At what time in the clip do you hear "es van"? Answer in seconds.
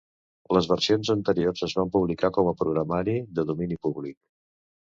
1.67-1.93